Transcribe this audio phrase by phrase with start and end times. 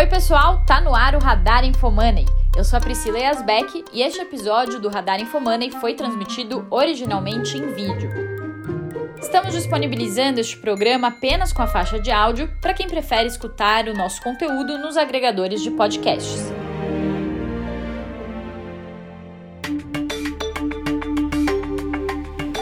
[0.00, 2.24] Oi, pessoal, tá no ar o Radar Infomoney.
[2.56, 7.66] Eu sou a Priscila Yasbeck e este episódio do Radar Infomoney foi transmitido originalmente em
[7.74, 8.10] vídeo.
[9.20, 13.94] Estamos disponibilizando este programa apenas com a faixa de áudio para quem prefere escutar o
[13.94, 16.50] nosso conteúdo nos agregadores de podcasts.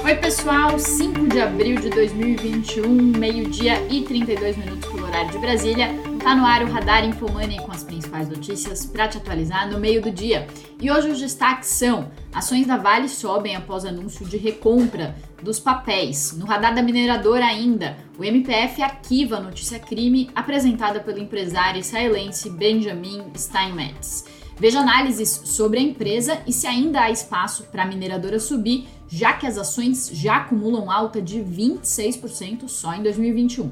[0.04, 6.07] Oi, pessoal, 5 de abril de 2021, meio-dia e 32 minutos pelo horário de Brasília.
[6.22, 10.02] Tá no ar o Radar Infomani com as principais notícias para te atualizar no meio
[10.02, 10.46] do dia.
[10.80, 16.36] E hoje os destaques são: ações da Vale sobem após anúncio de recompra dos papéis.
[16.36, 22.50] No radar da mineradora ainda, o MPF arquiva a notícia crime apresentada pelo empresário israelense
[22.50, 24.24] Benjamin Steinmetz.
[24.58, 29.32] Veja análises sobre a empresa e se ainda há espaço para a mineradora subir, já
[29.32, 33.70] que as ações já acumulam alta de 26% só em 2021.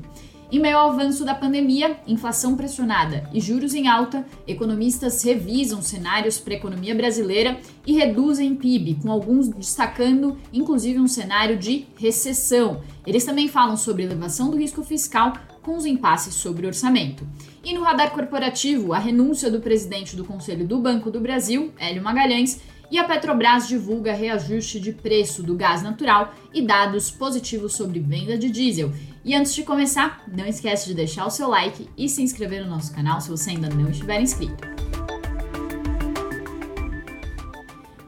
[0.51, 6.39] Em meio ao avanço da pandemia, inflação pressionada e juros em alta, economistas revisam cenários
[6.39, 12.81] para a economia brasileira e reduzem PIB, com alguns destacando inclusive um cenário de recessão.
[13.05, 17.27] Eles também falam sobre elevação do risco fiscal com os impasses sobre orçamento.
[17.65, 22.05] E no radar corporativo, a renúncia do presidente do Conselho do Banco do Brasil, Hélio
[22.05, 27.99] Magalhães, e a Petrobras divulga reajuste de preço do gás natural e dados positivos sobre
[27.99, 28.93] venda de diesel.
[29.27, 32.71] E antes de começar, não esquece de deixar o seu like e se inscrever no
[32.71, 34.65] nosso canal se você ainda não estiver inscrito.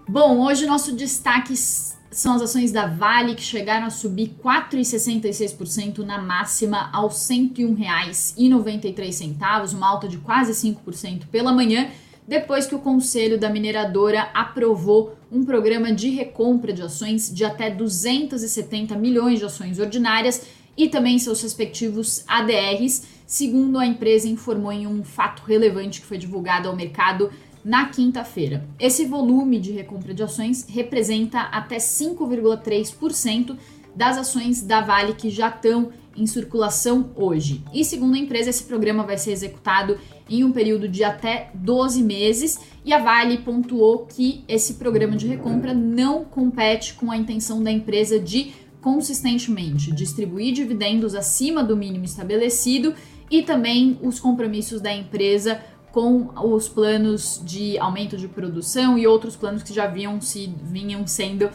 [0.09, 6.05] Bom, hoje o nosso destaque são as ações da Vale que chegaram a subir 4,66%
[6.05, 11.91] na máxima aos R$ 101,93, uma alta de quase 5% pela manhã,
[12.29, 17.71] depois que o conselho da mineradora aprovou um programa de recompra de ações de até
[17.71, 20.47] 270 milhões de ações ordinárias
[20.79, 26.17] e também seus respectivos ADRs, segundo a empresa informou em um fato relevante que foi
[26.17, 27.31] divulgado ao mercado
[27.65, 28.65] na quinta-feira.
[28.79, 33.57] Esse volume de recompra de ações representa até 5,3%
[33.95, 37.63] das ações da Vale que já estão em circulação hoje.
[37.75, 39.99] E segundo a empresa, esse programa vai ser executado
[40.31, 42.61] em um período de até 12 meses.
[42.85, 47.71] E a Vale pontuou que esse programa de recompra não compete com a intenção da
[47.71, 52.95] empresa de consistentemente distribuir dividendos acima do mínimo estabelecido
[53.31, 55.61] e também os compromissos da empresa
[55.93, 61.07] com os planos de aumento de produção e outros planos que já vinham, se, vinham
[61.07, 61.51] sendo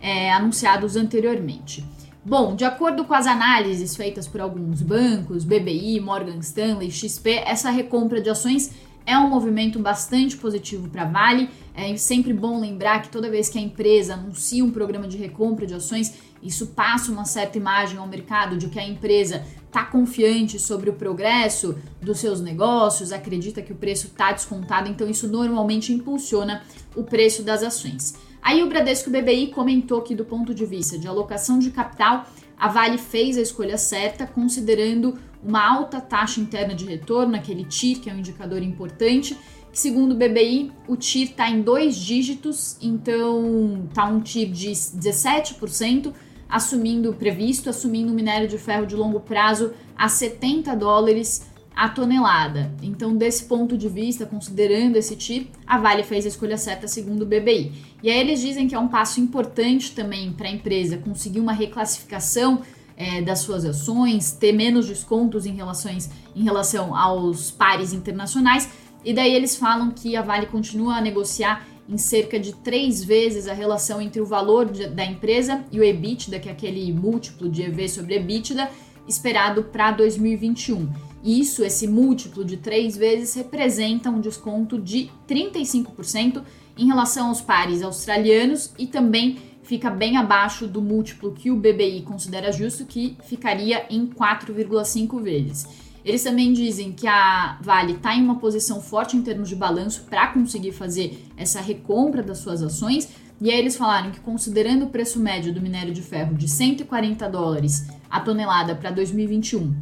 [0.00, 1.84] é, anunciados anteriormente.
[2.24, 7.70] Bom, de acordo com as análises feitas por alguns bancos, BBI, Morgan Stanley, XP, essa
[7.70, 8.72] recompra de ações
[9.06, 11.48] é um movimento bastante positivo para a Vale.
[11.74, 15.64] É sempre bom lembrar que toda vez que a empresa anuncia um programa de recompra
[15.64, 20.58] de ações, isso passa uma certa imagem ao mercado de que a empresa está confiante
[20.58, 25.92] sobre o progresso dos seus negócios, acredita que o preço está descontado, então isso normalmente
[25.92, 26.62] impulsiona
[26.94, 28.14] o preço das ações.
[28.42, 32.68] Aí o Bradesco BBI comentou que, do ponto de vista de alocação de capital, a
[32.68, 38.10] Vale fez a escolha certa, considerando uma alta taxa interna de retorno, aquele TIR, que
[38.10, 39.36] é um indicador importante,
[39.72, 44.70] que segundo o BBI, o TIR está em dois dígitos, então está um TIR de
[44.70, 46.12] 17%,
[46.48, 52.72] assumindo previsto, assumindo o minério de ferro de longo prazo a 70 dólares a tonelada.
[52.82, 57.22] Então, desse ponto de vista, considerando esse TIR, a Vale fez a escolha certa segundo
[57.22, 57.70] o BBI.
[58.02, 61.52] E aí eles dizem que é um passo importante também para a empresa conseguir uma
[61.52, 62.62] reclassificação
[62.96, 68.68] é, das suas ações, ter menos descontos em, relações, em relação aos pares internacionais.
[69.04, 73.46] E daí eles falam que a Vale continua a negociar em cerca de três vezes
[73.46, 77.48] a relação entre o valor de, da empresa e o EBITDA, que é aquele múltiplo
[77.48, 78.68] de EV sobre EBITDA,
[79.06, 80.88] esperado para 2021.
[81.22, 86.42] Isso, esse múltiplo de três vezes, representa um desconto de 35%
[86.76, 92.02] em relação aos pares australianos e também fica bem abaixo do múltiplo que o BBI
[92.02, 95.66] considera justo, que ficaria em 4,5 vezes.
[96.04, 100.04] Eles também dizem que a Vale está em uma posição forte em termos de balanço
[100.08, 103.08] para conseguir fazer essa recompra das suas ações.
[103.40, 107.28] E aí eles falaram que considerando o preço médio do minério de ferro de 140
[107.28, 109.74] dólares a tonelada para 2021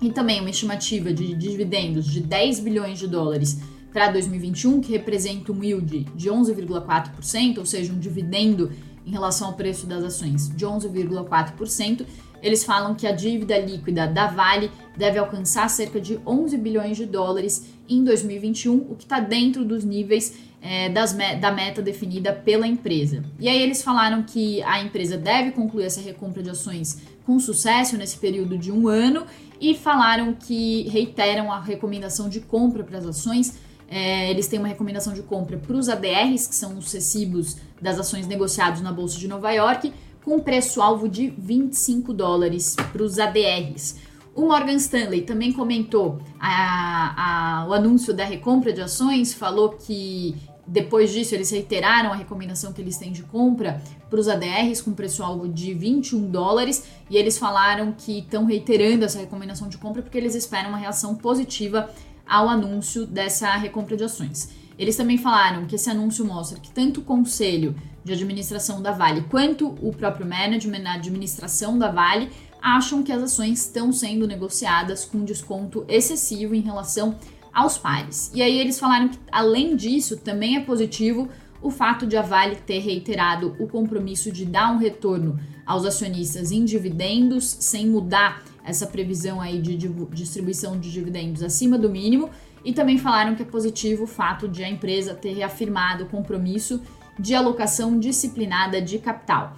[0.00, 3.58] e também uma estimativa de dividendos de 10 bilhões de dólares
[3.92, 8.72] para 2021, que representa um yield de 11,4%, ou seja, um dividendo
[9.06, 12.06] em relação ao preço das ações de 11,4%,
[12.42, 17.06] eles falam que a dívida líquida da Vale deve alcançar cerca de 11 bilhões de
[17.06, 22.66] dólares em 2021, o que está dentro dos níveis é, das, da meta definida pela
[22.66, 23.24] empresa.
[23.38, 27.96] E aí eles falaram que a empresa deve concluir essa recompra de ações com sucesso
[27.96, 29.24] nesse período de um ano
[29.60, 33.58] e falaram que reiteram a recomendação de compra para as ações.
[33.94, 37.98] É, eles têm uma recomendação de compra para os ADRs, que são os recibos das
[37.98, 39.92] ações negociados na Bolsa de Nova York,
[40.24, 43.96] com preço-alvo de 25 dólares para os ADRs.
[44.34, 50.36] O Morgan Stanley também comentou a, a, o anúncio da recompra de ações, falou que
[50.66, 54.92] depois disso, eles reiteraram a recomendação que eles têm de compra para os ADRs com
[54.92, 60.16] preço-alvo de 21 dólares e eles falaram que estão reiterando essa recomendação de compra porque
[60.16, 61.90] eles esperam uma reação positiva
[62.26, 64.50] ao anúncio dessa recompra de ações.
[64.78, 67.74] Eles também falaram que esse anúncio mostra que tanto o conselho
[68.04, 72.30] de administração da Vale quanto o próprio management, a administração da Vale,
[72.60, 77.16] acham que as ações estão sendo negociadas com desconto excessivo em relação
[77.52, 78.30] aos pares.
[78.34, 81.28] E aí eles falaram que, além disso, também é positivo
[81.60, 86.50] o fato de a Vale ter reiterado o compromisso de dar um retorno aos acionistas
[86.50, 89.76] em dividendos, sem mudar essa previsão aí de
[90.12, 92.30] distribuição de dividendos acima do mínimo,
[92.64, 96.80] e também falaram que é positivo o fato de a empresa ter reafirmado o compromisso
[97.18, 99.56] de alocação disciplinada de capital.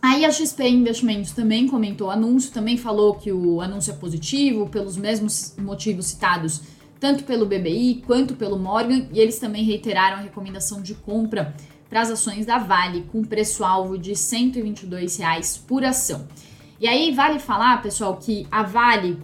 [0.00, 4.68] Aí a XP Investimentos também comentou o anúncio, também falou que o anúncio é positivo
[4.68, 6.62] pelos mesmos motivos citados
[6.98, 11.54] tanto pelo BBI quanto pelo Morgan, e eles também reiteraram a recomendação de compra
[11.88, 16.26] para as ações da Vale com preço-alvo de 122 reais por ação.
[16.78, 19.18] E aí vale falar, pessoal, que a Vale,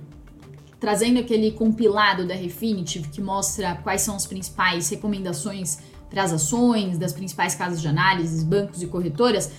[0.81, 5.79] trazendo aquele compilado da Refinitiv que mostra quais são as principais recomendações
[6.09, 9.51] para as ações das principais casas de análise, bancos e corretoras,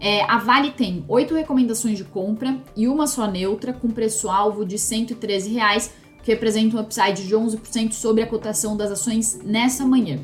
[0.00, 4.78] é, a Vale tem oito recomendações de compra e uma só neutra com preço-alvo de
[4.78, 10.18] 113 reais que representa um upside de 11% sobre a cotação das ações nessa manhã.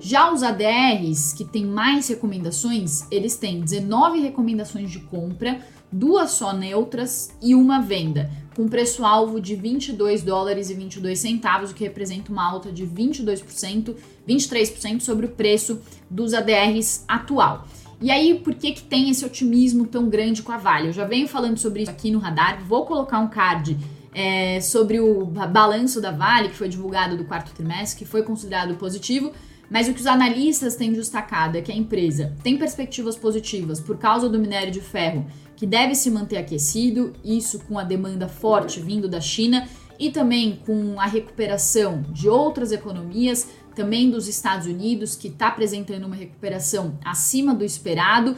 [0.00, 5.60] Já os ADRs, que têm mais recomendações, eles têm 19 recomendações de compra,
[5.94, 11.74] duas só neutras e uma venda, com preço-alvo de 22 dólares e 22 centavos, o
[11.74, 13.94] que representa uma alta de 22%,
[14.28, 15.80] 23% sobre o preço
[16.10, 17.68] dos ADRs atual.
[18.00, 20.88] E aí, por que, que tem esse otimismo tão grande com a Vale?
[20.88, 23.78] Eu já venho falando sobre isso aqui no radar, vou colocar um card
[24.12, 28.74] é, sobre o balanço da Vale, que foi divulgado do quarto trimestre, que foi considerado
[28.74, 29.32] positivo,
[29.70, 33.96] mas o que os analistas têm destacado é que a empresa tem perspectivas positivas por
[33.96, 35.26] causa do minério de ferro,
[35.56, 39.68] que deve se manter aquecido, isso com a demanda forte vindo da China
[39.98, 46.04] e também com a recuperação de outras economias, também dos Estados Unidos, que está apresentando
[46.04, 48.36] uma recuperação acima do esperado.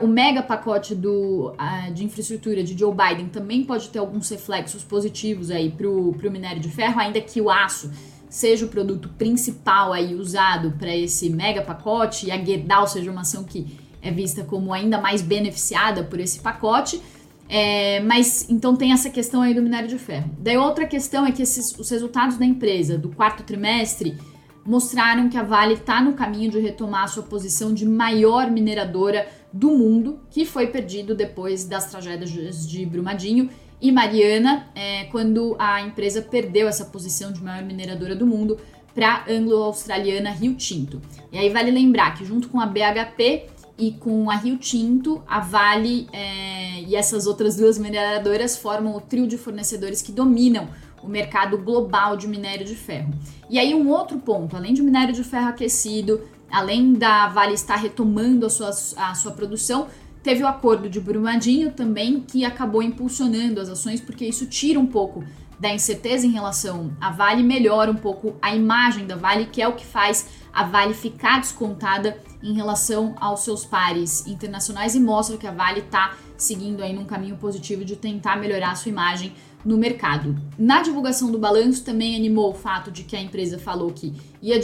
[0.00, 4.84] O mega pacote do, uh, de infraestrutura de Joe Biden também pode ter alguns reflexos
[4.84, 7.90] positivos aí para o minério de ferro, ainda que o aço
[8.28, 13.20] seja o produto principal aí usado para esse mega pacote e a Gerdau seja uma
[13.20, 17.00] ação que é vista como ainda mais beneficiada por esse pacote.
[17.48, 20.30] É, mas então tem essa questão aí do minério de ferro.
[20.38, 24.16] Daí outra questão é que esses, os resultados da empresa do quarto trimestre
[24.64, 29.70] mostraram que a Vale está no caminho de retomar sua posição de maior mineradora do
[29.70, 33.50] mundo, que foi perdido depois das tragédias de Brumadinho
[33.80, 38.58] e Mariana, é, quando a empresa perdeu essa posição de maior mineradora do mundo
[38.94, 41.02] para a anglo-australiana Rio Tinto.
[41.30, 45.40] E aí vale lembrar que junto com a BHP e com a Rio Tinto, a
[45.40, 50.68] Vale é, e essas outras duas mineradoras formam o trio de fornecedores que dominam
[51.02, 53.12] o mercado global de minério de ferro.
[53.50, 57.76] E aí um outro ponto, além de minério de ferro aquecido, além da Vale estar
[57.76, 59.88] retomando a sua, a sua produção,
[60.22, 64.86] teve o acordo de Brumadinho também, que acabou impulsionando as ações, porque isso tira um
[64.86, 65.22] pouco
[65.58, 69.68] da incerteza em relação à Vale, melhora um pouco a imagem da Vale, que é
[69.68, 75.38] o que faz a Vale ficar descontada em relação aos seus pares internacionais e mostra
[75.38, 79.32] que a Vale está seguindo aí num caminho positivo de tentar melhorar a sua imagem
[79.64, 80.36] no mercado.
[80.58, 84.60] Na divulgação do balanço também animou o fato de que a empresa falou que ia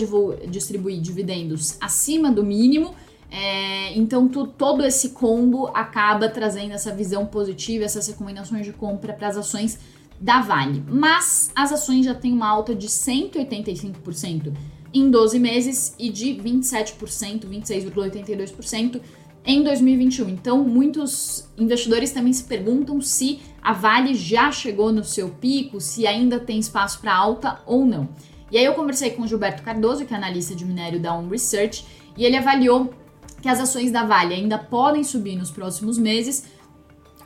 [0.47, 2.95] distribuir dividendos acima do mínimo.
[3.31, 9.15] É, então tu, todo esse combo acaba trazendo essa visão positiva, essas recomendações de compra
[9.15, 9.79] para as ações
[10.21, 10.85] da Vale.
[10.87, 14.53] Mas as ações já têm uma alta de 185%
[14.93, 19.01] em 12 meses e de 27%, 26,82%
[19.45, 20.29] em 2021.
[20.29, 26.07] Então, muitos investidores também se perguntam se a Vale já chegou no seu pico, se
[26.07, 28.09] ainda tem espaço para alta ou não.
[28.51, 31.29] E aí eu conversei com o Gilberto Cardoso, que é analista de minério da On
[31.29, 32.93] Research, e ele avaliou
[33.41, 36.45] que as ações da Vale ainda podem subir nos próximos meses,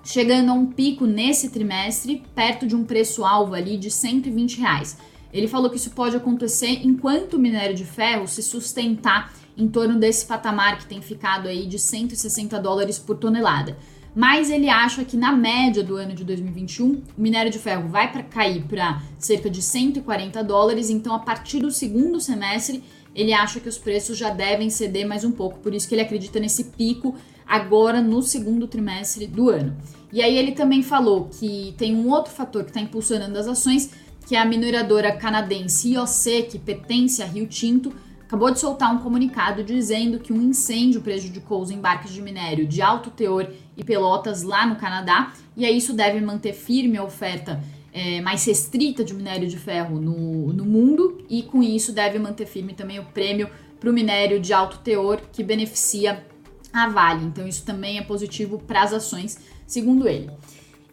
[0.04, 4.98] chegando a um pico nesse trimestre, perto de um preço-alvo ali de 120 reais.
[5.34, 9.98] Ele falou que isso pode acontecer enquanto o minério de ferro se sustentar em torno
[9.98, 13.76] desse patamar que tem ficado aí de 160 dólares por tonelada.
[14.14, 18.12] Mas ele acha que na média do ano de 2021, o minério de ferro vai
[18.12, 23.58] para cair para cerca de 140 dólares, então a partir do segundo semestre ele acha
[23.58, 26.64] que os preços já devem ceder mais um pouco, por isso que ele acredita nesse
[26.64, 29.76] pico agora no segundo trimestre do ano.
[30.12, 33.90] E aí ele também falou que tem um outro fator que está impulsionando as ações,
[34.26, 38.98] que é a mineradora canadense IOC, que pertence a Rio Tinto, acabou de soltar um
[38.98, 44.42] comunicado dizendo que um incêndio prejudicou os embarques de minério de alto teor e pelotas
[44.42, 47.62] lá no Canadá, e aí isso deve manter firme a oferta
[47.92, 52.46] é, mais restrita de minério de ferro no, no mundo, e com isso deve manter
[52.46, 56.24] firme também o prêmio para o minério de alto teor que beneficia
[56.72, 57.24] a Vale.
[57.24, 60.28] Então, isso também é positivo para as ações, segundo ele.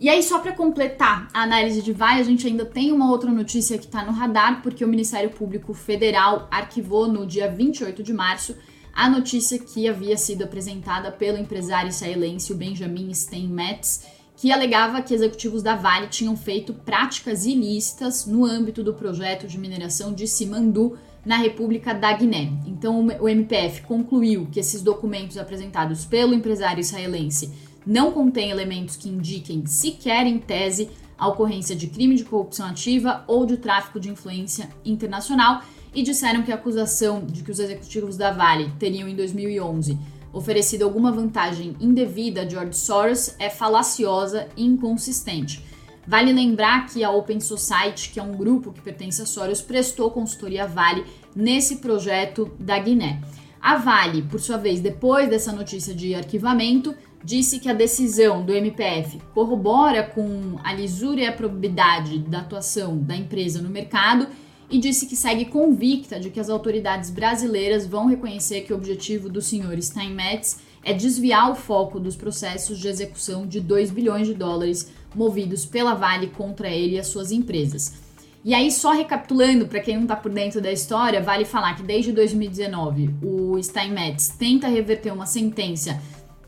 [0.01, 3.29] E aí, só para completar a análise de Vale, a gente ainda tem uma outra
[3.29, 8.11] notícia que está no radar, porque o Ministério Público Federal arquivou no dia 28 de
[8.11, 8.55] março
[8.91, 15.61] a notícia que havia sido apresentada pelo empresário israelense Benjamin Steinmetz, que alegava que executivos
[15.61, 21.37] da Vale tinham feito práticas ilícitas no âmbito do projeto de mineração de Simandu na
[21.37, 22.51] República da Guiné.
[22.65, 27.53] Então, o MPF concluiu que esses documentos apresentados pelo empresário israelense
[27.85, 33.23] não contém elementos que indiquem sequer em tese a ocorrência de crime de corrupção ativa
[33.27, 35.61] ou de tráfico de influência internacional
[35.93, 39.97] e disseram que a acusação de que os executivos da Vale teriam em 2011
[40.33, 45.63] oferecido alguma vantagem indevida a George Soros é falaciosa e inconsistente.
[46.07, 50.09] Vale lembrar que a Open Society, que é um grupo que pertence a Soros, prestou
[50.09, 53.21] consultoria à Vale nesse projeto da Guiné.
[53.61, 58.53] A Vale, por sua vez, depois dessa notícia de arquivamento, disse que a decisão do
[58.53, 64.27] MPF corrobora com a lisura e a probidade da atuação da empresa no mercado
[64.69, 69.29] e disse que segue convicta de que as autoridades brasileiras vão reconhecer que o objetivo
[69.29, 74.33] do senhor Steinmetz é desviar o foco dos processos de execução de 2 bilhões de
[74.33, 78.11] dólares movidos pela Vale contra ele e as suas empresas.
[78.43, 81.83] E aí, só recapitulando, para quem não está por dentro da história, vale falar que
[81.83, 86.01] desde 2019 o Steinmetz tenta reverter uma sentença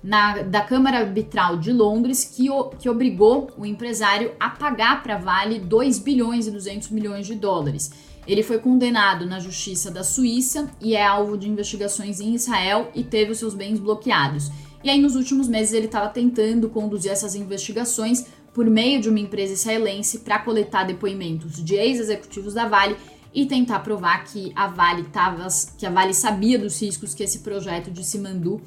[0.04, 5.16] na, da Câmara Arbitral de Londres que, o, que obrigou o empresário a pagar para
[5.16, 7.92] a Vale 2 bilhões e 200 milhões de dólares.
[8.28, 13.04] Ele foi condenado na justiça da Suíça e é alvo de investigações em Israel e
[13.04, 14.52] teve os seus bens bloqueados.
[14.84, 19.20] E aí, nos últimos meses, ele estava tentando conduzir essas investigações por meio de uma
[19.20, 22.96] empresa israelense para coletar depoimentos de ex-executivos da Vale
[23.34, 27.40] e tentar provar que a Vale tava, que a Vale sabia dos riscos que esse
[27.40, 28.62] projeto de Simandu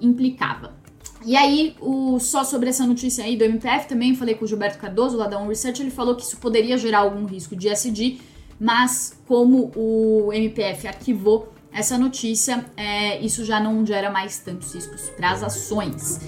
[0.00, 0.81] implicava.
[1.24, 4.78] E aí, o, só sobre essa notícia aí do MPF, também falei com o Gilberto
[4.78, 8.18] Cardoso, lá da On Research, ele falou que isso poderia gerar algum risco de SD,
[8.58, 15.10] mas como o MPF arquivou essa notícia, é, isso já não gera mais tantos riscos
[15.10, 16.20] para as ações.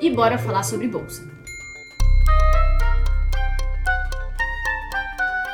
[0.00, 1.30] E bora falar sobre bolsa.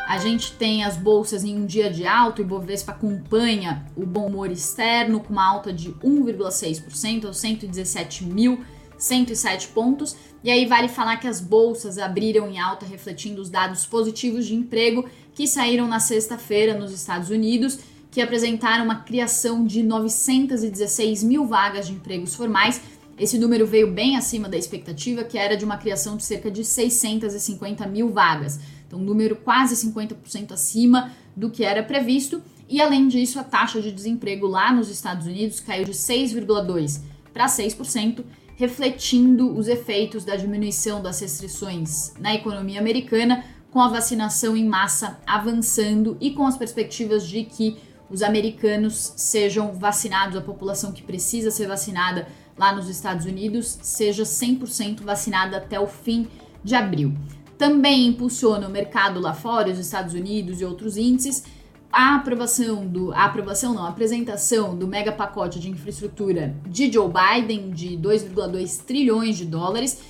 [0.08, 4.26] A gente tem as bolsas em um dia de alto, o Ibovespa acompanha o bom
[4.26, 8.64] humor externo com uma alta de 1,6% aos 117 mil
[8.98, 10.16] 107 pontos.
[10.42, 14.54] E aí vale falar que as bolsas abriram em alta, refletindo os dados positivos de
[14.54, 17.78] emprego que saíram na sexta-feira nos Estados Unidos,
[18.10, 22.80] que apresentaram uma criação de 916 mil vagas de empregos formais.
[23.18, 26.64] Esse número veio bem acima da expectativa, que era de uma criação de cerca de
[26.64, 28.60] 650 mil vagas.
[28.86, 32.42] Então, um número quase 50% acima do que era previsto.
[32.68, 37.00] E além disso, a taxa de desemprego lá nos Estados Unidos caiu de 6,2%
[37.32, 38.24] para 6%,
[38.58, 45.20] refletindo os efeitos da diminuição das restrições na economia americana, com a vacinação em massa
[45.24, 47.78] avançando e com as perspectivas de que
[48.10, 52.26] os americanos sejam vacinados, a população que precisa ser vacinada
[52.58, 56.26] lá nos Estados Unidos seja 100% vacinada até o fim
[56.64, 57.14] de abril.
[57.56, 61.44] Também impulsiona o mercado lá fora, os Estados Unidos e outros índices,
[61.92, 63.12] a aprovação do.
[63.12, 68.84] A aprovação não, a apresentação do mega pacote de infraestrutura de Joe Biden de 2,2
[68.84, 70.00] trilhões de dólares.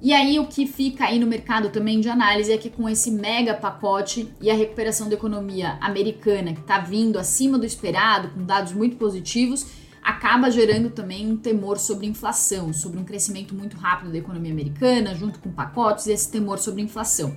[0.00, 3.10] E aí o que fica aí no mercado também de análise é que com esse
[3.10, 8.44] mega pacote e a recuperação da economia americana que está vindo acima do esperado, com
[8.44, 9.66] dados muito positivos,
[10.00, 15.14] acaba gerando também um temor sobre inflação, sobre um crescimento muito rápido da economia americana,
[15.16, 17.34] junto com pacotes e esse temor sobre inflação.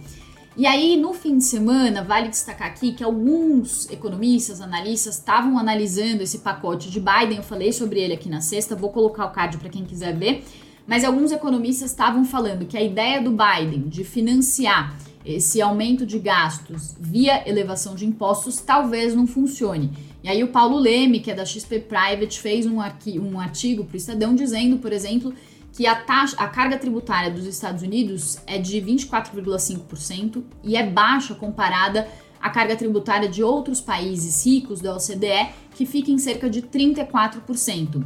[0.57, 6.21] E aí, no fim de semana, vale destacar aqui que alguns economistas, analistas, estavam analisando
[6.21, 7.37] esse pacote de Biden.
[7.37, 10.43] Eu falei sobre ele aqui na sexta, vou colocar o card para quem quiser ver.
[10.85, 16.19] Mas alguns economistas estavam falando que a ideia do Biden de financiar esse aumento de
[16.19, 19.91] gastos via elevação de impostos talvez não funcione.
[20.21, 23.93] E aí o Paulo Leme, que é da XP Private, fez um, um artigo para
[23.93, 25.33] o Estadão dizendo, por exemplo,
[25.73, 31.33] que a, taxa, a carga tributária dos Estados Unidos é de 24,5% e é baixa
[31.33, 32.07] comparada
[32.41, 38.03] à carga tributária de outros países ricos da OCDE, que fica em cerca de 34%.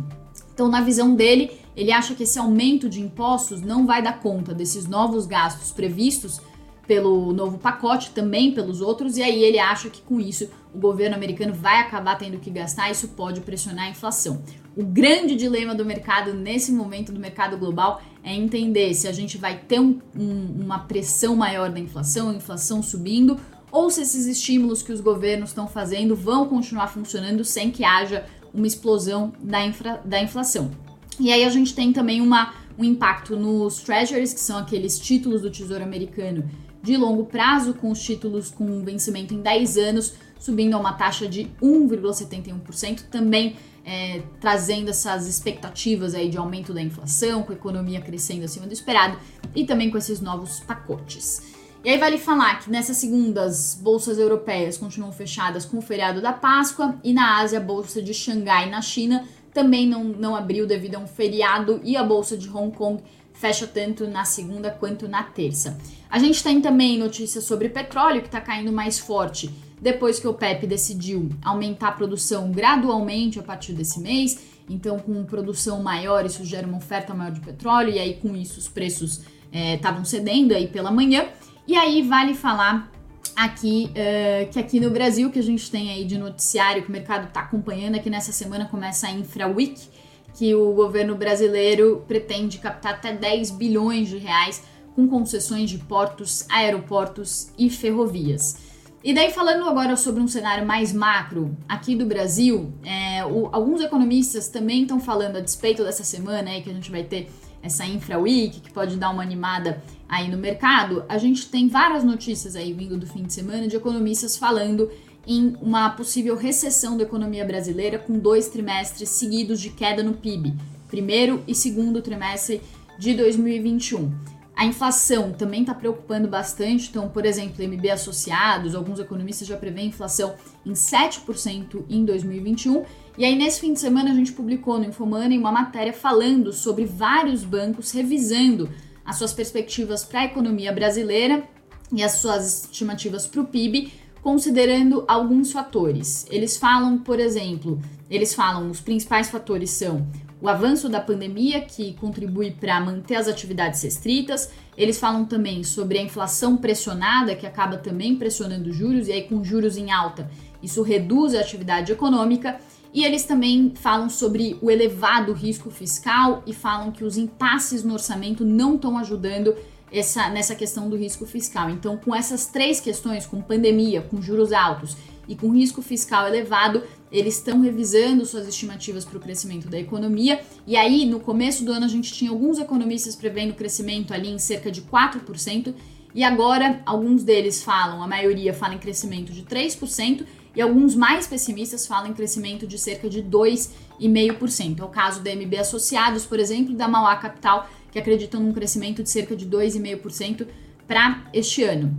[0.54, 4.54] Então, na visão dele, ele acha que esse aumento de impostos não vai dar conta
[4.54, 6.40] desses novos gastos previstos
[6.88, 11.16] pelo novo pacote, também pelos outros, e aí ele acha que com isso o governo
[11.16, 14.44] americano vai acabar tendo que gastar, isso pode pressionar a inflação.
[14.76, 19.38] O grande dilema do mercado nesse momento do mercado global é entender se a gente
[19.38, 23.40] vai ter um, um, uma pressão maior da inflação, inflação subindo,
[23.72, 28.26] ou se esses estímulos que os governos estão fazendo vão continuar funcionando sem que haja
[28.54, 30.72] uma explosão da, infra, da inflação.
[31.20, 35.42] E aí a gente tem também uma, um impacto nos treasuries, que são aqueles títulos
[35.42, 36.50] do Tesouro Americano
[36.86, 41.28] de longo prazo, com os títulos com vencimento em 10 anos, subindo a uma taxa
[41.28, 48.00] de 1,71%, também é, trazendo essas expectativas aí de aumento da inflação, com a economia
[48.00, 49.18] crescendo acima do esperado
[49.56, 51.54] e também com esses novos pacotes.
[51.84, 56.34] E aí vale falar que nessas segundas bolsas europeias continuam fechadas com o feriado da
[56.34, 60.96] Páscoa e na Ásia a bolsa de Xangai na China também não, não abriu devido
[60.96, 63.02] a um feriado e a bolsa de Hong Kong
[63.36, 65.78] fecha tanto na segunda quanto na terça.
[66.10, 69.50] A gente tem também notícias sobre petróleo que está caindo mais forte
[69.80, 74.40] depois que o PEP decidiu aumentar a produção gradualmente a partir desse mês.
[74.70, 78.60] Então, com produção maior, isso gera uma oferta maior de petróleo e aí com isso
[78.60, 81.28] os preços estavam é, cedendo aí pela manhã.
[81.68, 82.92] E aí vale falar
[83.36, 86.92] aqui uh, que aqui no Brasil que a gente tem aí de noticiário que o
[86.92, 89.90] mercado está acompanhando é que nessa semana começa a Infra Week
[90.36, 94.62] que o governo brasileiro pretende captar até 10 bilhões de reais
[94.94, 98.58] com concessões de portos, aeroportos e ferrovias.
[99.04, 103.82] E daí, falando agora sobre um cenário mais macro aqui do Brasil, é, o, alguns
[103.82, 107.30] economistas também estão falando a despeito dessa semana aí que a gente vai ter
[107.62, 111.06] essa Infra Week, que pode dar uma animada aí no mercado.
[111.08, 114.90] A gente tem várias notícias aí vindo do fim de semana de economistas falando
[115.28, 120.54] em uma possível recessão da economia brasileira com dois trimestres seguidos de queda no PIB,
[120.88, 122.62] primeiro e segundo trimestre
[123.00, 124.36] de 2021.
[124.56, 129.90] A inflação também está preocupando bastante, então, por exemplo, MB associados, alguns economistas já prevêem
[129.90, 130.36] inflação
[130.66, 132.86] em 7% em 2021.
[133.18, 136.86] E aí, nesse fim de semana, a gente publicou no Infomoney uma matéria falando sobre
[136.86, 138.70] vários bancos revisando
[139.06, 141.44] as suas perspectivas para a economia brasileira
[141.92, 143.92] e as suas estimativas para o PIB
[144.26, 146.26] considerando alguns fatores.
[146.32, 150.08] Eles falam, por exemplo, eles falam os principais fatores são
[150.42, 154.50] o avanço da pandemia, que contribui para manter as atividades restritas.
[154.76, 159.44] Eles falam também sobre a inflação pressionada, que acaba também pressionando juros, e aí com
[159.44, 160.28] juros em alta,
[160.62, 162.60] isso reduz a atividade econômica.
[162.92, 167.94] E eles também falam sobre o elevado risco fiscal e falam que os impasses no
[167.94, 169.56] orçamento não estão ajudando
[169.92, 171.70] essa, nessa questão do risco fiscal.
[171.70, 174.96] Então, com essas três questões, com pandemia, com juros altos
[175.28, 180.42] e com risco fiscal elevado, eles estão revisando suas estimativas para o crescimento da economia.
[180.68, 184.40] E aí, no começo do ano, a gente tinha alguns economistas prevendo crescimento ali em
[184.40, 185.74] cerca de 4%,
[186.14, 191.28] e agora alguns deles falam, a maioria fala em crescimento de 3%, e alguns mais
[191.28, 194.80] pessimistas falam em crescimento de cerca de 2,5%.
[194.80, 199.02] É o caso da MB Associados, por exemplo, da Mauá Capital, que acreditam num crescimento
[199.02, 200.46] de cerca de 2,5%
[200.86, 201.98] para este ano.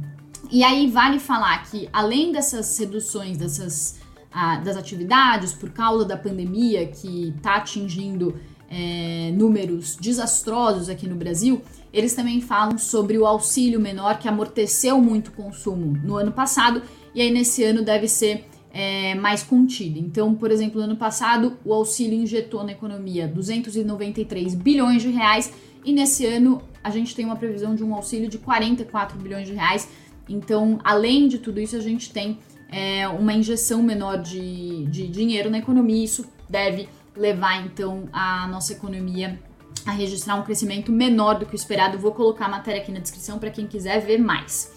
[0.53, 3.99] E aí vale falar que além dessas reduções dessas
[4.31, 11.17] ah, das atividades por causa da pandemia que está atingindo é, números desastrosos aqui no
[11.17, 16.31] Brasil, eles também falam sobre o auxílio menor que amorteceu muito o consumo no ano
[16.31, 16.83] passado
[17.15, 18.45] e aí nesse ano deve ser
[18.77, 19.99] é, mais contido.
[19.99, 25.51] Então, por exemplo, no ano passado o auxílio injetou na economia 293 bilhões de reais
[25.83, 29.55] e nesse ano a gente tem uma previsão de um auxílio de 44 bilhões de
[29.55, 29.89] reais.
[30.29, 32.39] Então, além de tudo isso, a gente tem
[32.71, 36.05] é, uma injeção menor de, de dinheiro na economia.
[36.05, 36.87] Isso deve
[37.17, 39.41] levar então a nossa economia
[39.87, 41.99] a registrar um crescimento menor do que o esperado.
[41.99, 44.71] Vou colocar a matéria aqui na descrição para quem quiser ver mais.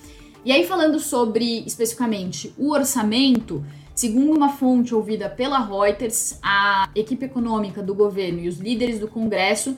[0.46, 3.62] E aí, falando sobre especificamente o orçamento,
[4.00, 9.10] segundo uma fonte ouvida pela Reuters, a equipe econômica do governo e os líderes do
[9.10, 9.76] Congresso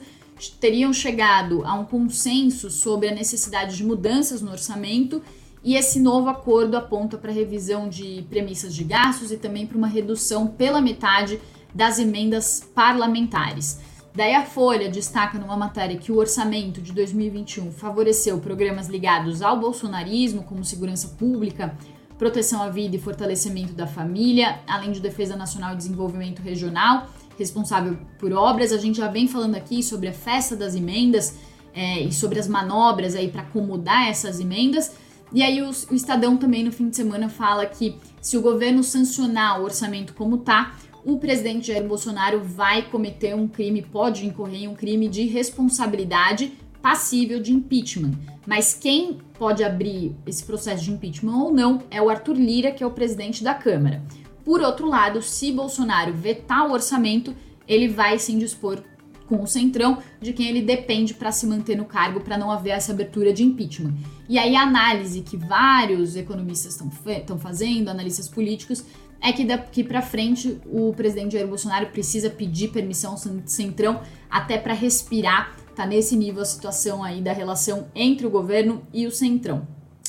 [0.60, 5.20] teriam chegado a um consenso sobre a necessidade de mudanças no orçamento
[5.64, 9.88] e esse novo acordo aponta para revisão de premissas de gastos e também para uma
[9.88, 11.40] redução pela metade
[11.74, 13.80] das emendas parlamentares.
[14.14, 19.58] Daí a Folha destaca numa matéria que o orçamento de 2021 favoreceu programas ligados ao
[19.58, 21.76] bolsonarismo, como segurança pública,
[22.18, 27.96] proteção à vida e fortalecimento da família, além de defesa nacional e desenvolvimento regional, responsável
[28.18, 28.72] por obras.
[28.72, 31.38] A gente já vem falando aqui sobre a festa das emendas
[31.74, 34.92] é, e sobre as manobras aí para acomodar essas emendas.
[35.32, 38.82] E aí o, o Estadão também no fim de semana fala que se o governo
[38.82, 44.62] sancionar o orçamento como tá, o presidente Jair Bolsonaro vai cometer um crime, pode incorrer
[44.62, 48.12] em um crime de responsabilidade passível de impeachment.
[48.46, 52.82] Mas quem pode abrir esse processo de impeachment ou não é o Arthur Lira, que
[52.82, 54.02] é o presidente da Câmara.
[54.44, 57.34] Por outro lado, se Bolsonaro vetar o orçamento,
[57.68, 58.82] ele vai se indispor
[59.28, 62.70] com o Centrão, de quem ele depende para se manter no cargo, para não haver
[62.70, 63.94] essa abertura de impeachment.
[64.28, 68.84] E aí a análise que vários economistas estão fazendo, analistas políticos,
[69.22, 74.58] é que daqui para frente o presidente Jair Bolsonaro precisa pedir permissão ao Centrão até
[74.58, 75.56] para respirar.
[75.74, 79.66] Tá nesse nível a situação aí da relação entre o governo e o Centrão.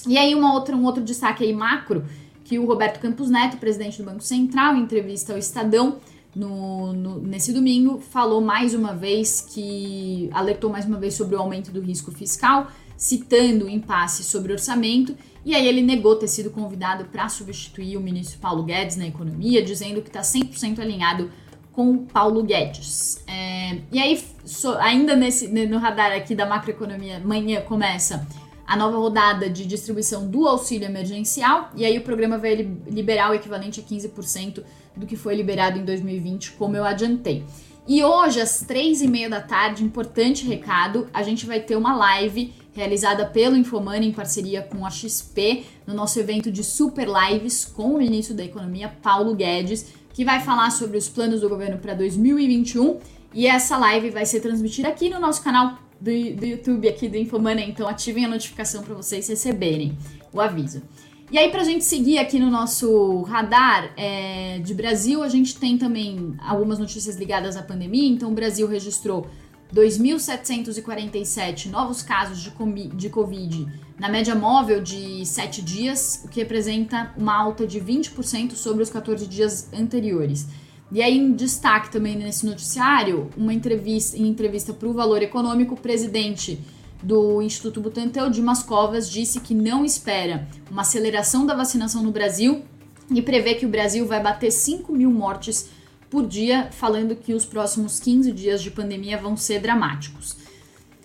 [0.07, 2.05] E aí uma outra, um outro destaque aí macro,
[2.43, 5.97] que o Roberto Campos Neto, presidente do Banco Central, em entrevista ao Estadão,
[6.35, 11.39] no, no, nesse domingo, falou mais uma vez que alertou mais uma vez sobre o
[11.39, 16.49] aumento do risco fiscal, citando o impasse sobre orçamento e aí ele negou ter sido
[16.49, 21.29] convidado para substituir o ministro Paulo Guedes na economia, dizendo que está 100% alinhado
[21.73, 23.21] com Paulo Guedes.
[23.27, 28.25] É, e aí, so, ainda nesse, no radar aqui da macroeconomia, amanhã começa
[28.65, 33.33] a nova rodada de distribuição do auxílio emergencial, e aí o programa vai liberar o
[33.33, 34.63] equivalente a 15%
[34.95, 37.43] do que foi liberado em 2020, como eu adiantei.
[37.85, 41.93] E hoje, às três e meia da tarde, importante recado, a gente vai ter uma
[41.93, 47.65] live realizada pelo Infomani em parceria com a XP, no nosso evento de Super Lives
[47.65, 51.79] com o ministro da Economia, Paulo Guedes, que vai falar sobre os planos do governo
[51.79, 52.99] para 2021.
[53.33, 57.17] E essa live vai ser transmitida aqui no nosso canal do, do YouTube, aqui do
[57.17, 59.97] Infomani, então ativem a notificação para vocês receberem
[60.31, 60.83] o aviso.
[61.31, 65.57] E aí, para a gente seguir aqui no nosso radar é, de Brasil, a gente
[65.57, 68.07] tem também algumas notícias ligadas à pandemia.
[68.07, 69.25] Então, o Brasil registrou
[69.73, 72.51] 2.747 novos casos de,
[72.89, 73.67] de Covid
[73.99, 78.89] na média móvel de 7 dias, o que representa uma alta de 20% sobre os
[78.89, 80.47] 14 dias anteriores.
[80.91, 85.73] E aí, em destaque também nesse noticiário, uma entrevista, em entrevista para o Valor Econômico,
[85.73, 86.59] o presidente
[87.01, 92.63] do Instituto Butantan, Dimas Covas, disse que não espera uma aceleração da vacinação no Brasil
[93.11, 95.69] e prevê que o Brasil vai bater 5 mil mortes
[96.09, 100.37] por dia, falando que os próximos 15 dias de pandemia vão ser dramáticos.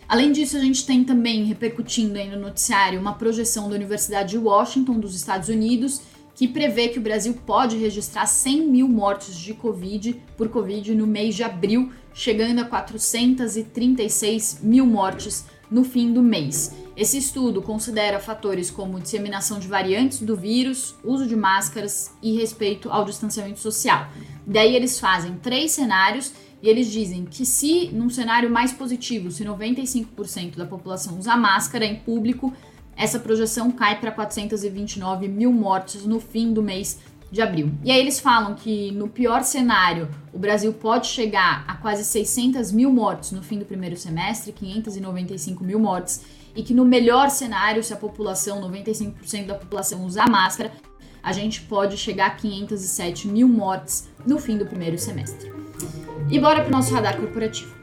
[0.08, 4.38] Além disso, a gente tem também repercutindo aí no noticiário uma projeção da Universidade de
[4.38, 6.00] Washington, dos Estados Unidos,
[6.34, 11.06] que prevê que o Brasil pode registrar 100 mil mortes de Covid por Covid no
[11.06, 16.74] mês de abril, chegando a 436 mil mortes no fim do mês.
[16.96, 22.90] Esse estudo considera fatores como disseminação de variantes do vírus, uso de máscaras e respeito
[22.90, 24.08] ao distanciamento social.
[24.46, 29.44] Daí eles fazem três cenários e eles dizem que se num cenário mais positivo, se
[29.44, 32.52] 95% da população usar máscara em público,
[32.96, 36.98] essa projeção cai para 429 mil mortes no fim do mês
[37.30, 37.70] de abril.
[37.84, 42.72] E aí eles falam que no pior cenário o Brasil pode chegar a quase 600
[42.72, 46.22] mil mortes no fim do primeiro semestre, 595 mil mortes,
[46.56, 50.72] e que no melhor cenário, se a população, 95% da população usar máscara,
[51.22, 55.57] a gente pode chegar a 507 mil mortes no fim do primeiro semestre.
[56.30, 57.78] E bora para o nosso radar corporativo.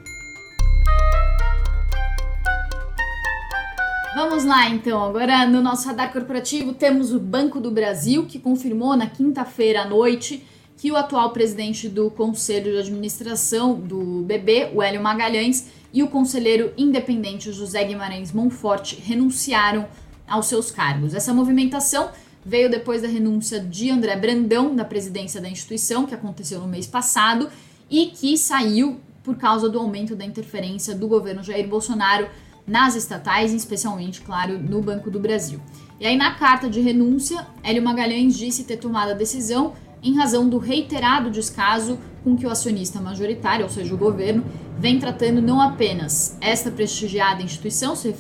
[4.16, 8.96] Vamos lá então, agora no nosso radar corporativo temos o Banco do Brasil, que confirmou
[8.96, 10.46] na quinta-feira à noite
[10.78, 16.08] que o atual presidente do Conselho de Administração do BB, o Hélio Magalhães, e o
[16.08, 19.88] conselheiro independente José Guimarães Monforte renunciaram
[20.28, 21.14] aos seus cargos.
[21.14, 22.10] Essa movimentação
[22.46, 26.86] veio depois da renúncia de André Brandão da presidência da instituição, que aconteceu no mês
[26.86, 27.50] passado,
[27.96, 32.28] e que saiu por causa do aumento da interferência do governo Jair Bolsonaro
[32.68, 35.62] nas estatais, especialmente, claro, no Banco do Brasil.
[35.98, 40.50] E aí, na carta de renúncia, Hélio Magalhães disse ter tomado a decisão em razão
[40.50, 44.44] do reiterado descaso com que o acionista majoritário, ou seja, o governo,
[44.78, 48.14] vem tratando não apenas esta prestigiada instituição, se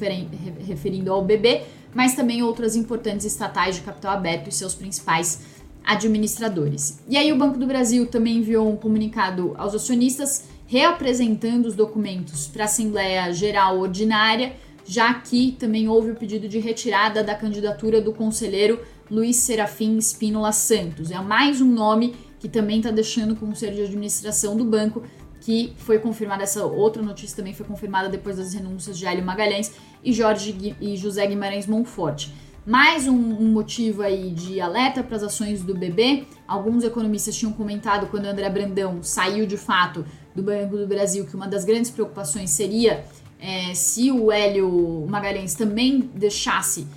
[0.66, 5.42] referindo ao BB, mas também outras importantes estatais de capital aberto e seus principais
[5.86, 7.00] administradores.
[7.08, 12.48] E aí o Banco do Brasil também enviou um comunicado aos acionistas reapresentando os documentos
[12.48, 14.54] para a Assembleia Geral Ordinária,
[14.86, 20.52] já que também houve o pedido de retirada da candidatura do conselheiro Luiz Serafim Espínola
[20.52, 21.12] Santos.
[21.12, 25.04] É mais um nome que também está deixando o Conselho de Administração do banco
[25.46, 29.74] que foi confirmada, essa outra notícia também foi confirmada depois das renúncias de Hélio Magalhães
[30.04, 32.34] e Jorge e José Guimarães Monforte.
[32.66, 36.26] Mais um, um motivo aí de alerta para as ações do BB.
[36.48, 41.36] Alguns economistas tinham comentado quando André Brandão saiu de fato do Banco do Brasil que
[41.36, 43.06] uma das grandes preocupações seria
[43.40, 46.88] é, se o Hélio Magalhães também deixasse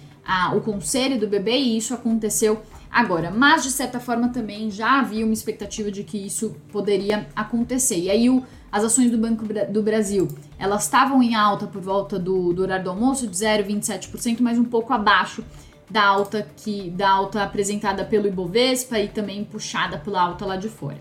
[0.55, 3.31] o conselho do BB e isso aconteceu agora.
[3.31, 7.99] Mas de certa forma também já havia uma expectativa de que isso poderia acontecer.
[7.99, 10.29] E aí o, as ações do Banco do Brasil
[10.59, 14.65] elas estavam em alta por volta do, do horário do almoço de 0,27%, mas um
[14.65, 15.45] pouco abaixo
[15.91, 20.69] da alta que da alta apresentada pelo Ibovespa e também puxada pela alta lá de
[20.69, 21.01] fora.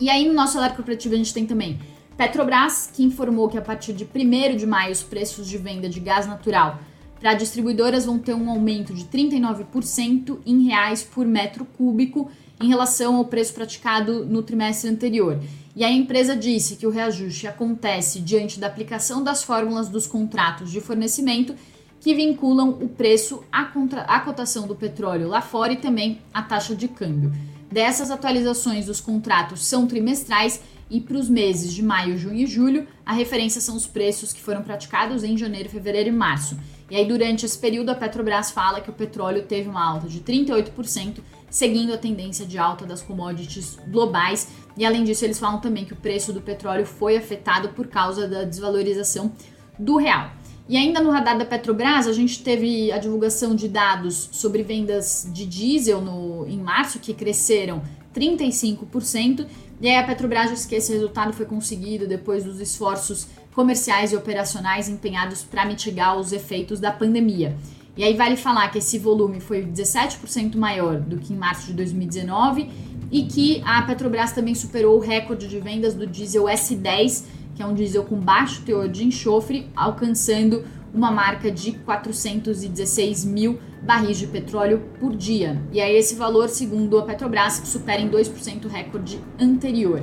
[0.00, 1.78] E aí no nosso alerta corporativo a gente tem também
[2.16, 6.00] Petrobras, que informou que a partir de 1 de maio os preços de venda de
[6.00, 6.78] gás natural
[7.20, 12.30] para distribuidoras vão ter um aumento de 39% em reais por metro cúbico
[12.60, 15.38] em relação ao preço praticado no trimestre anterior.
[15.76, 20.72] E a empresa disse que o reajuste acontece diante da aplicação das fórmulas dos contratos
[20.72, 21.54] de fornecimento
[22.00, 26.40] que vinculam o preço à, contra, à cotação do petróleo lá fora e também à
[26.40, 27.30] taxa de câmbio.
[27.70, 32.86] Dessas atualizações dos contratos são trimestrais e para os meses de maio, junho e julho,
[33.04, 36.56] a referência são os preços que foram praticados em janeiro, fevereiro e março.
[36.90, 40.20] E aí, durante esse período, a Petrobras fala que o petróleo teve uma alta de
[40.20, 41.18] 38%,
[41.50, 44.48] seguindo a tendência de alta das commodities globais.
[44.76, 48.28] E além disso, eles falam também que o preço do petróleo foi afetado por causa
[48.28, 49.32] da desvalorização
[49.78, 50.30] do real.
[50.68, 55.28] E ainda no radar da Petrobras, a gente teve a divulgação de dados sobre vendas
[55.32, 57.82] de diesel no, em março, que cresceram
[58.12, 59.46] 35%.
[59.80, 64.16] E aí a Petrobras diz que esse resultado foi conseguido depois dos esforços comerciais e
[64.16, 67.56] operacionais empenhados para mitigar os efeitos da pandemia.
[67.96, 71.72] E aí vale falar que esse volume foi 17% maior do que em março de
[71.72, 72.68] 2019
[73.10, 77.66] e que a Petrobras também superou o recorde de vendas do diesel S10, que é
[77.66, 84.26] um diesel com baixo teor de enxofre, alcançando uma marca de 416 mil barris de
[84.26, 85.60] petróleo por dia.
[85.72, 90.02] E aí esse valor, segundo a Petrobras, supera em 2% o recorde anterior.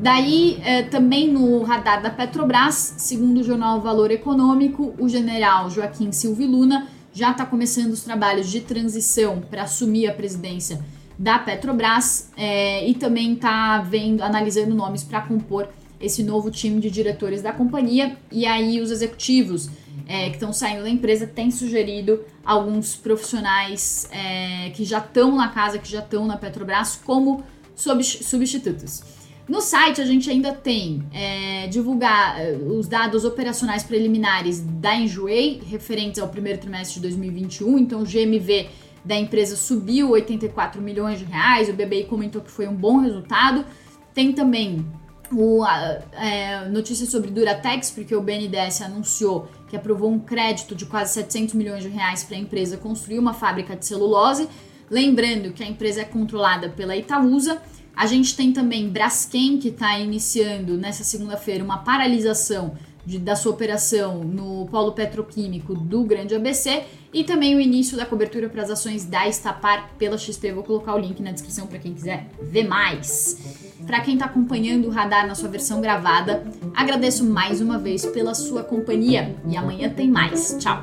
[0.00, 6.12] Daí, eh, também no radar da Petrobras, segundo o jornal Valor Econômico, o general Joaquim
[6.12, 6.86] Silva Luna
[7.18, 10.80] já está começando os trabalhos de transição para assumir a presidência
[11.18, 15.68] da Petrobras eh, e também está vendo, analisando nomes para compor
[16.00, 18.16] esse novo time de diretores da companhia.
[18.30, 19.68] E aí os executivos
[20.06, 25.48] é, que estão saindo da empresa têm sugerido alguns profissionais é, que já estão na
[25.48, 27.42] casa, que já estão na Petrobras, como
[27.74, 29.02] substitutos.
[29.48, 35.62] No site a gente ainda tem é, divulgar é, os dados operacionais preliminares da Enjoei,
[35.66, 37.78] referentes ao primeiro trimestre de 2021.
[37.78, 38.68] Então, o GMV
[39.02, 41.70] da empresa subiu 84 milhões de reais.
[41.70, 43.64] O BBI comentou que foi um bom resultado.
[44.12, 44.84] Tem também
[45.32, 45.64] o,
[46.12, 51.54] é, notícias sobre Duratex, porque o BNDES anunciou que aprovou um crédito de quase 700
[51.54, 54.46] milhões de reais para a empresa construir uma fábrica de celulose.
[54.90, 57.62] Lembrando que a empresa é controlada pela Itaúsa.
[57.94, 62.76] A gente tem também Braskem, que está iniciando nessa segunda-feira uma paralisação
[63.08, 68.04] de, da sua operação no polo petroquímico do Grande ABC e também o início da
[68.04, 70.52] cobertura para as ações da Estapar pela XP.
[70.52, 73.56] Vou colocar o link na descrição para quem quiser ver mais.
[73.86, 78.34] Para quem está acompanhando o radar na sua versão gravada, agradeço mais uma vez pela
[78.34, 80.56] sua companhia e amanhã tem mais.
[80.58, 80.82] Tchau!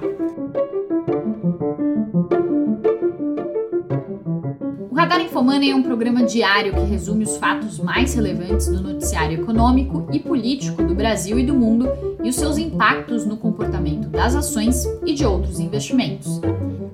[5.06, 10.08] Radar Infomoney é um programa diário que resume os fatos mais relevantes do noticiário econômico
[10.12, 11.88] e político do Brasil e do mundo
[12.24, 16.42] e os seus impactos no comportamento das ações e de outros investimentos.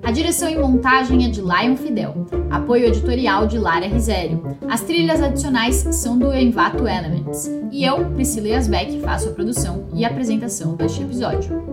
[0.02, 4.58] A direção e montagem é de Lion Fidel, apoio editorial de Lara Risério.
[4.68, 7.50] As trilhas adicionais são do Envato Elements.
[7.70, 11.71] E eu, Priscila Yasbeck, faço a produção e apresentação deste episódio.